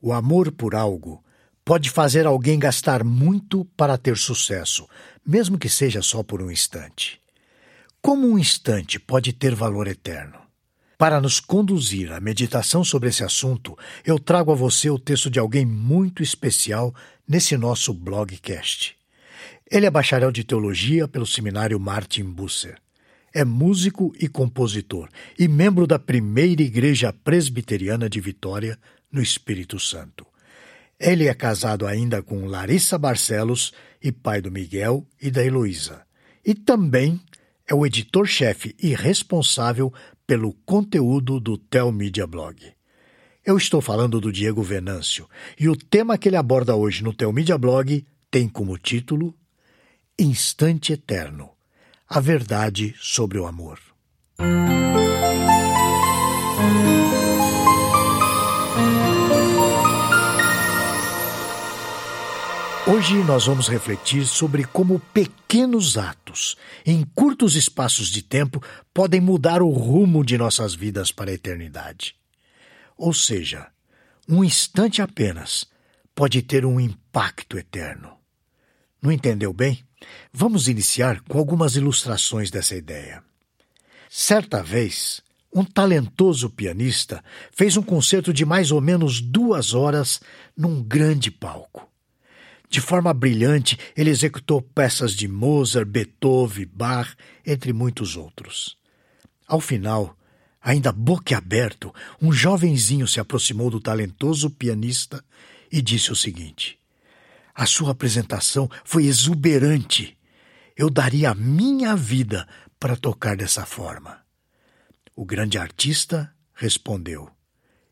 [0.00, 1.22] O amor por algo
[1.64, 4.88] pode fazer alguém gastar muito para ter sucesso,
[5.24, 7.20] mesmo que seja só por um instante.
[8.00, 10.40] Como um instante pode ter valor eterno?
[10.96, 15.38] Para nos conduzir à meditação sobre esse assunto, eu trago a você o texto de
[15.38, 16.94] alguém muito especial
[17.28, 18.96] nesse nosso blogcast.
[19.70, 22.78] Ele é bacharel de teologia pelo seminário Martin Busser.
[23.32, 25.08] É músico e compositor
[25.38, 28.76] e membro da primeira igreja presbiteriana de Vitória,
[29.10, 30.26] no Espírito Santo.
[30.98, 36.02] Ele é casado ainda com Larissa Barcelos e pai do Miguel e da Heloísa.
[36.44, 37.20] E também
[37.66, 39.92] é o editor-chefe e responsável
[40.26, 42.72] pelo conteúdo do Tel Media Blog.
[43.44, 47.32] Eu estou falando do Diego Venâncio e o tema que ele aborda hoje no Tel
[47.32, 49.34] Media Blog tem como título
[50.18, 51.50] Instante Eterno
[52.12, 53.78] A Verdade sobre o Amor.
[62.84, 68.60] Hoje nós vamos refletir sobre como pequenos atos, em curtos espaços de tempo,
[68.92, 72.16] podem mudar o rumo de nossas vidas para a eternidade.
[72.98, 73.68] Ou seja,
[74.28, 75.64] um instante apenas
[76.12, 78.18] pode ter um impacto eterno.
[79.00, 79.88] Não entendeu bem?
[80.32, 83.22] Vamos iniciar com algumas ilustrações dessa ideia.
[84.08, 85.22] Certa vez,
[85.54, 90.20] um talentoso pianista fez um concerto de mais ou menos duas horas
[90.56, 91.88] num grande palco.
[92.68, 98.76] De forma brilhante, ele executou peças de Mozart, Beethoven, Bach, entre muitos outros.
[99.46, 100.16] Ao final,
[100.62, 105.24] ainda boquiaberto, um jovenzinho se aproximou do talentoso pianista
[105.70, 106.79] e disse o seguinte:
[107.60, 110.16] A sua apresentação foi exuberante.
[110.74, 114.22] Eu daria a minha vida para tocar dessa forma.
[115.14, 117.30] O grande artista respondeu: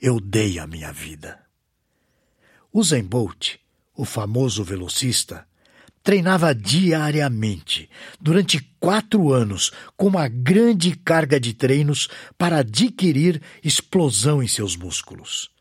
[0.00, 1.38] Eu dei a minha vida.
[2.72, 3.62] Usain Bolt
[3.94, 5.46] o famoso velocista,
[6.02, 7.88] treinava diariamente,
[8.20, 15.51] durante quatro anos, com uma grande carga de treinos para adquirir explosão em seus músculos.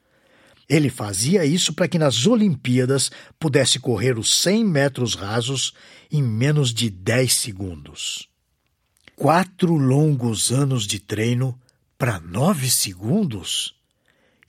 [0.68, 5.74] Ele fazia isso para que nas Olimpíadas pudesse correr os 100 metros rasos
[6.12, 8.30] em menos de 10 segundos.
[9.16, 11.60] Quatro longos anos de treino
[11.98, 13.76] para nove segundos?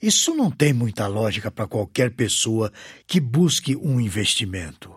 [0.01, 2.71] Isso não tem muita lógica para qualquer pessoa
[3.07, 4.93] que busque um investimento.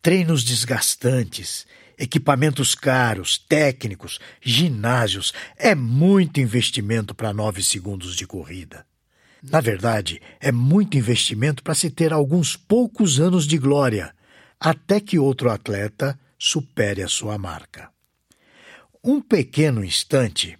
[0.00, 1.66] Treinos desgastantes,
[1.98, 8.86] equipamentos caros, técnicos, ginásios, é muito investimento para nove segundos de corrida.
[9.50, 14.12] Na verdade, é muito investimento para se ter alguns poucos anos de glória,
[14.58, 17.90] até que outro atleta supere a sua marca.
[19.04, 20.58] Um pequeno instante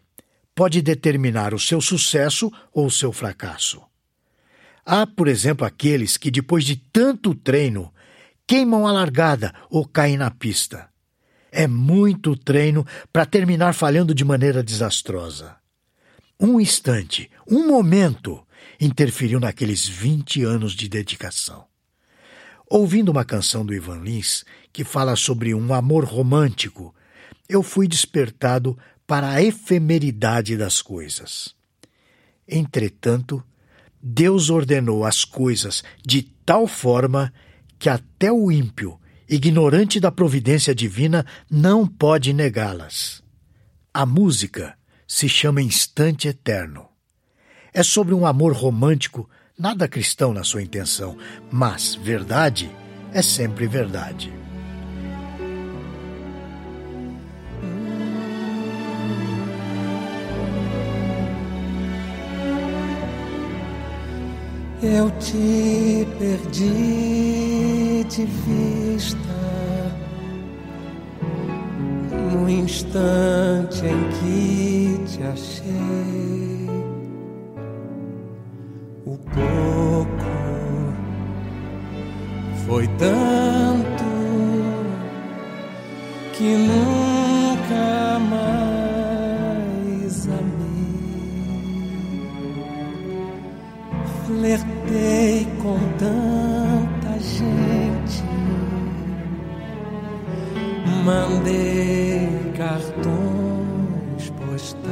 [0.55, 3.83] pode determinar o seu sucesso ou o seu fracasso.
[4.85, 7.93] Há, por exemplo, aqueles que, depois de tanto treino,
[8.47, 10.89] queimam a largada ou caem na pista.
[11.51, 15.57] É muito treino para terminar falhando de maneira desastrosa.
[16.39, 18.46] Um instante, um momento,
[18.81, 21.67] interferiu naqueles 20 anos de dedicação.
[22.69, 26.95] Ouvindo uma canção do Ivan Lins que fala sobre um amor romântico,
[27.49, 28.77] eu fui despertado
[29.07, 31.55] para a efemeridade das coisas.
[32.49, 33.43] Entretanto,
[34.03, 37.33] Deus ordenou as coisas de tal forma
[37.79, 38.99] que até o ímpio,
[39.29, 43.23] ignorante da providência divina, não pode negá-las.
[43.93, 44.77] A música
[45.07, 46.96] se chama Instante Eterno.
[47.77, 49.29] É sobre um amor romântico,
[49.59, 51.15] nada cristão na sua intenção,
[51.53, 52.71] mas verdade
[53.13, 54.33] é sempre verdade.
[64.83, 69.19] Eu te perdi de vista
[72.11, 76.16] no instante em que te achei.
[82.67, 84.05] Foi tanto
[86.33, 91.47] que nunca mais amei.
[94.27, 98.25] Flertei com tanta gente,
[101.05, 104.85] mandei cartões postais.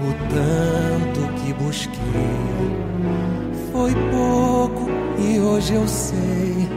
[0.00, 2.84] O tanto que busquei
[3.72, 4.43] foi pouco
[5.54, 6.68] hoje eu sei,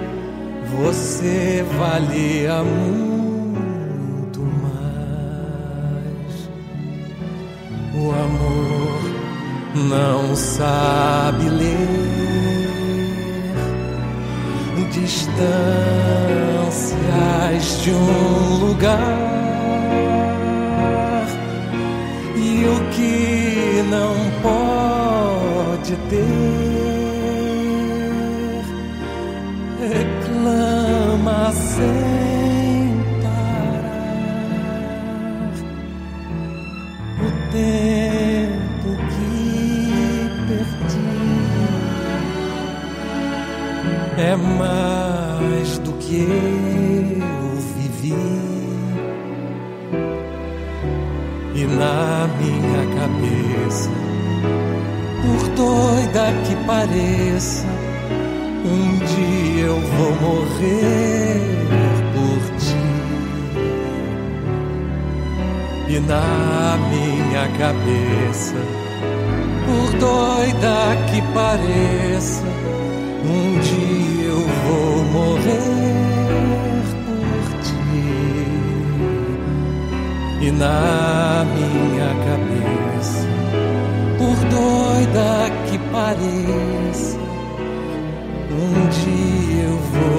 [0.77, 6.49] você valia muito mais.
[7.95, 9.01] O amor
[9.89, 12.27] não sabe ler
[14.91, 15.37] distâncias
[17.83, 19.06] de um lugar
[44.77, 46.27] mais do que
[47.19, 48.13] eu vivi.
[51.55, 53.89] E na minha cabeça,
[55.21, 57.65] por doida que pareça,
[58.65, 61.41] um dia eu vou morrer
[62.13, 62.87] por ti.
[65.89, 68.55] E na minha cabeça,
[69.65, 70.77] por doida
[71.09, 72.43] que pareça,
[73.23, 77.97] um dia eu vou morrer por ti.
[80.41, 83.27] E na minha cabeça,
[84.17, 85.31] por doida
[85.69, 87.17] que pareça,
[88.51, 90.16] um dia eu vou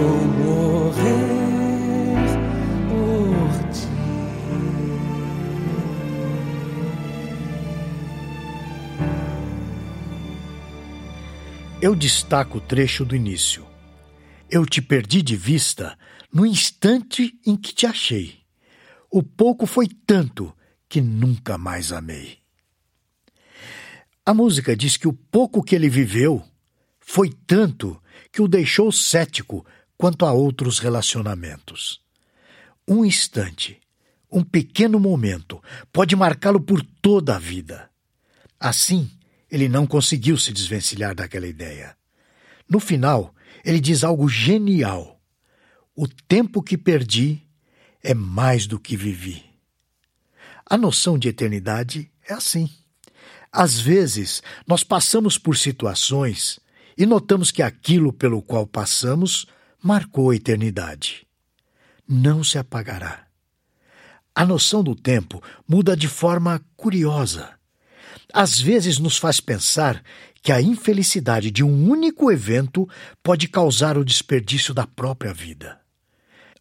[11.81, 13.65] Eu destaco o trecho do início.
[14.51, 15.97] Eu te perdi de vista
[16.33, 18.41] no instante em que te achei.
[19.09, 20.53] O pouco foi tanto
[20.89, 22.39] que nunca mais amei.
[24.27, 26.45] A música diz que o pouco que ele viveu
[26.99, 28.03] foi tanto
[28.33, 29.65] que o deixou cético
[29.97, 32.01] quanto a outros relacionamentos.
[32.89, 33.81] Um instante,
[34.33, 37.89] um pequeno momento, pode marcá-lo por toda a vida.
[38.59, 39.09] Assim,
[39.51, 41.97] ele não conseguiu se desvencilhar daquela ideia.
[42.69, 43.35] No final,
[43.65, 45.21] ele diz algo genial:
[45.95, 47.43] O tempo que perdi
[48.03, 49.45] é mais do que vivi.
[50.65, 52.69] A noção de eternidade é assim.
[53.51, 56.61] Às vezes, nós passamos por situações
[56.97, 59.47] e notamos que aquilo pelo qual passamos
[59.83, 61.27] marcou a eternidade.
[62.07, 63.27] Não se apagará.
[64.35, 67.58] A noção do tempo muda de forma curiosa.
[68.33, 70.03] Às vezes nos faz pensar
[70.43, 72.89] que a infelicidade de um único evento
[73.23, 75.81] pode causar o desperdício da própria vida.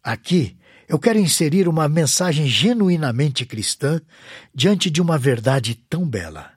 [0.02, 0.56] Aqui
[0.88, 4.00] eu quero inserir uma mensagem genuinamente cristã
[4.54, 6.52] diante de uma verdade tão bela.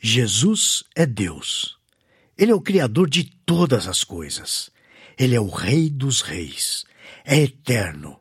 [0.00, 1.76] Jesus é Deus.
[2.38, 4.70] Ele é o Criador de todas as coisas.
[5.18, 6.86] Ele é o Rei dos Reis.
[7.22, 8.19] É eterno.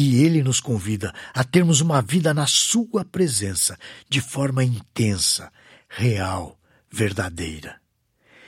[0.00, 3.76] E ele nos convida a termos uma vida na Sua presença,
[4.08, 5.52] de forma intensa,
[5.88, 6.56] real,
[6.88, 7.80] verdadeira.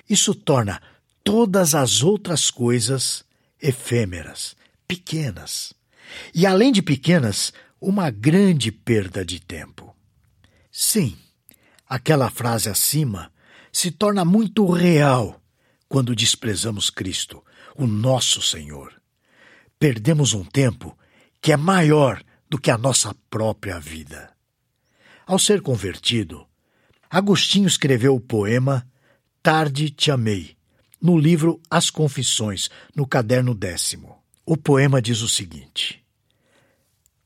[0.09, 0.81] Isso torna
[1.25, 3.25] todas as outras coisas
[3.61, 4.55] efêmeras,
[4.87, 5.75] pequenas.
[6.33, 9.93] E além de pequenas, uma grande perda de tempo.
[10.71, 11.19] Sim,
[11.85, 13.29] aquela frase acima
[13.73, 15.43] se torna muito real
[15.89, 17.45] quando desprezamos Cristo,
[17.75, 18.95] o nosso Senhor.
[19.81, 20.97] Perdemos um tempo
[21.41, 24.31] que é maior do que a nossa própria vida.
[25.27, 26.47] Ao ser convertido,
[27.09, 28.87] Agostinho escreveu o poema
[29.43, 30.57] Tarde Te Amei,
[31.01, 34.19] no livro As Confissões, no caderno décimo.
[34.45, 36.05] O poema diz o seguinte: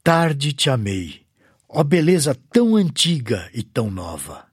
[0.02, 1.22] Tarde te amei,
[1.66, 4.46] ó beleza tão antiga e tão nova.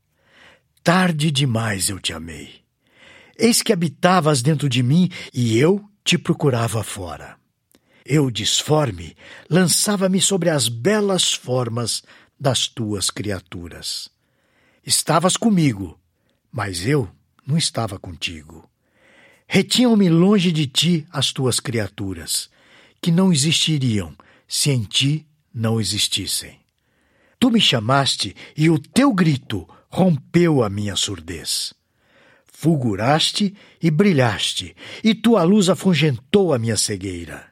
[0.81, 2.61] Tarde demais eu te amei.
[3.37, 7.40] Eis que habitavas dentro de mim e eu te procurava fora.
[8.05, 9.15] Eu, disforme,
[9.49, 12.03] lançava-me sobre as belas formas
[12.39, 14.09] das tuas criaturas.
[14.85, 15.99] Estavas comigo,
[16.51, 17.09] mas eu
[17.45, 18.67] não estava contigo.
[19.47, 22.49] Retinham-me longe de ti as tuas criaturas,
[23.01, 24.15] que não existiriam
[24.47, 26.59] se em ti não existissem.
[27.37, 31.73] Tu me chamaste e o teu grito rompeu a minha surdez.
[32.45, 37.50] Fulguraste e brilhaste, e tua luz afugentou a minha cegueira.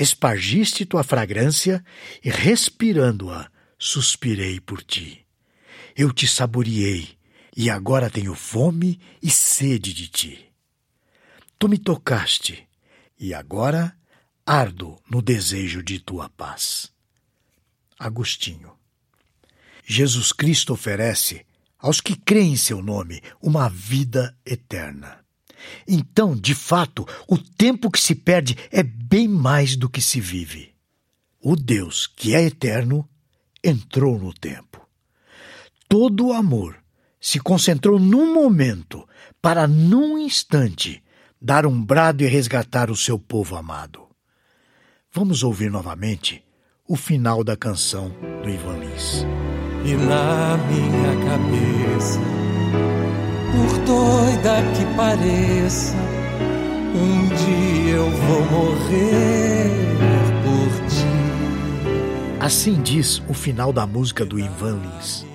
[0.00, 1.84] Espargiste tua fragrância
[2.22, 5.26] e, respirando-a, suspirei por ti.
[5.96, 7.18] Eu te saboreei
[7.56, 10.52] e agora tenho fome e sede de ti.
[11.58, 12.68] Tu me tocaste
[13.18, 13.92] e agora
[14.46, 16.92] ardo no desejo de tua paz.
[17.98, 18.72] Agostinho.
[19.84, 21.44] Jesus Cristo oferece
[21.76, 25.24] aos que creem em seu nome uma vida eterna.
[25.86, 30.74] Então, de fato, o tempo que se perde é bem mais do que se vive.
[31.40, 33.08] O Deus que é eterno
[33.62, 34.86] entrou no tempo.
[35.88, 36.76] Todo o amor
[37.20, 39.06] se concentrou num momento
[39.40, 41.02] para, num instante,
[41.40, 44.06] dar um brado e resgatar o seu povo amado.
[45.12, 46.44] Vamos ouvir novamente
[46.86, 48.10] o final da canção
[48.42, 49.24] do Ivan Lins.
[49.84, 52.20] E na minha cabeça,
[53.52, 55.96] por doida que pareça,
[56.94, 59.70] um dia eu vou morrer
[60.44, 62.44] por ti.
[62.44, 65.26] Assim diz o final da música do Ivan Lins.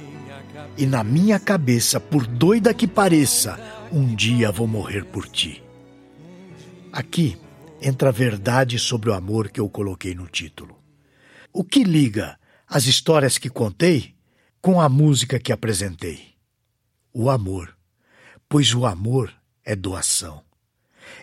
[0.77, 3.60] E na minha cabeça, por doida que pareça,
[3.91, 5.63] um dia vou morrer por ti.
[6.91, 7.38] Aqui
[7.82, 10.77] entra a verdade sobre o amor que eu coloquei no título.
[11.51, 14.15] O que liga as histórias que contei
[14.62, 16.34] com a música que apresentei?
[17.13, 17.75] O amor.
[18.53, 19.33] Pois o amor
[19.65, 20.43] é doação.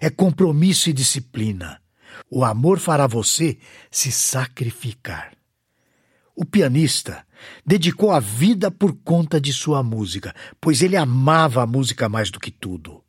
[0.01, 1.81] É compromisso e disciplina.
[2.29, 3.57] O amor fará você
[3.89, 5.37] se sacrificar.
[6.35, 7.25] O pianista
[7.65, 12.41] dedicou a vida por conta de sua música, pois ele amava a música mais do
[12.41, 13.01] que tudo.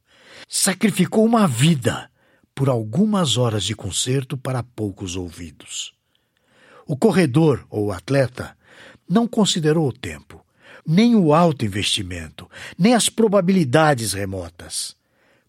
[0.47, 2.07] Sacrificou uma vida
[2.53, 5.95] por algumas horas de concerto para poucos ouvidos.
[6.85, 8.55] O corredor ou atleta
[9.09, 10.40] não considerou o tempo,
[10.85, 14.95] nem o alto investimento, nem as probabilidades remotas.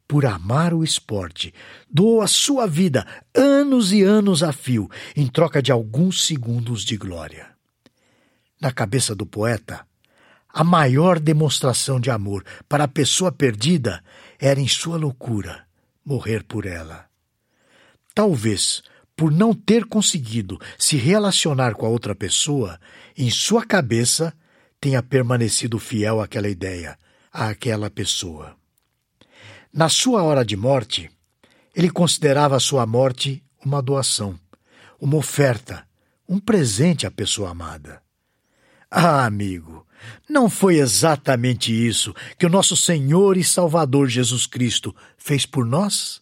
[0.06, 1.54] Por amar o esporte,
[1.90, 6.96] doou a sua vida anos e anos a fio em troca de alguns segundos de
[6.96, 7.48] glória.
[8.60, 9.86] Na cabeça do poeta,
[10.48, 14.04] a maior demonstração de amor para a pessoa perdida
[14.38, 15.64] era em sua loucura
[16.04, 17.06] morrer por ela.
[18.14, 18.82] Talvez
[19.16, 22.78] por não ter conseguido se relacionar com a outra pessoa,
[23.16, 24.34] em sua cabeça
[24.82, 26.98] tenha permanecido fiel àquela ideia,
[27.32, 28.56] àquela pessoa.
[29.72, 31.08] Na sua hora de morte,
[31.72, 34.36] ele considerava a sua morte uma doação,
[35.00, 35.86] uma oferta,
[36.28, 38.02] um presente à pessoa amada.
[38.90, 39.86] Ah, amigo,
[40.28, 46.20] não foi exatamente isso que o nosso Senhor e Salvador Jesus Cristo fez por nós?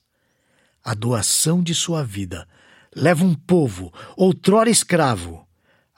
[0.85, 2.47] A doação de sua vida
[2.95, 5.49] leva um povo, outrora escravo,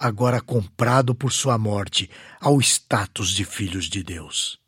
[0.02, 4.58] agora comprado por sua morte, ao status de filhos de Deus.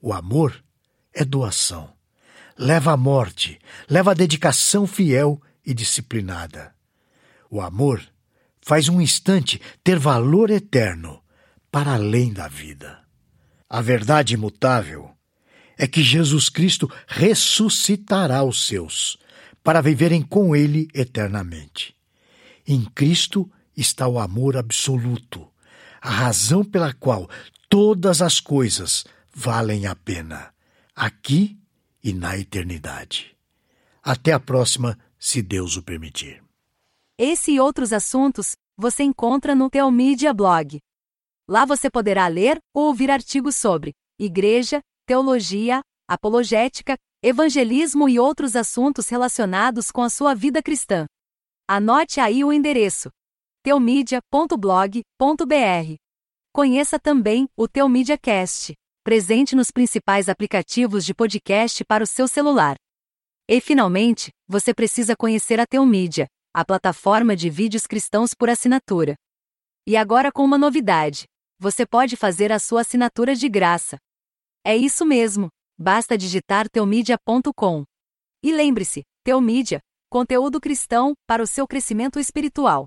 [0.00, 0.64] O amor
[1.12, 1.92] é doação.
[2.56, 3.58] Leva a morte,
[3.90, 6.74] leva a dedicação fiel e disciplinada.
[7.50, 8.02] O amor
[8.62, 11.22] faz um instante ter valor eterno
[11.70, 13.02] para além da vida.
[13.68, 15.10] A verdade imutável
[15.76, 19.18] é que Jesus Cristo ressuscitará os seus
[19.62, 21.94] para viverem com Ele eternamente.
[22.66, 25.48] Em Cristo está o amor absoluto,
[26.00, 27.28] a razão pela qual
[27.68, 29.04] todas as coisas
[29.34, 30.54] valem a pena,
[30.94, 31.58] aqui
[32.02, 33.36] e na eternidade.
[34.02, 36.42] Até a próxima, se Deus o permitir.
[37.18, 40.78] Esse e outros assuntos você encontra no Teomídia Blog.
[41.48, 49.08] Lá você poderá ler ou ouvir artigos sobre igreja, teologia, apologética, evangelismo e outros assuntos
[49.08, 51.06] relacionados com a sua vida cristã.
[51.68, 53.10] Anote aí o endereço:
[53.64, 55.94] teomedia.blog.br.
[56.52, 62.76] Conheça também o Teomedia Cast, presente nos principais aplicativos de podcast para o seu celular.
[63.48, 69.14] E finalmente, você precisa conhecer a Teomídia, a plataforma de vídeos cristãos por assinatura.
[69.86, 71.24] E agora com uma novidade
[71.58, 73.96] você pode fazer a sua assinatura de graça.
[74.62, 77.84] É isso mesmo, basta digitar teomedia.com.
[78.42, 79.80] E lembre-se, Teomídia,
[80.10, 82.86] conteúdo cristão para o seu crescimento espiritual.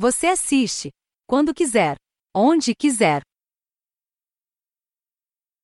[0.00, 0.90] Você assiste,
[1.28, 1.96] quando quiser,
[2.32, 3.20] onde quiser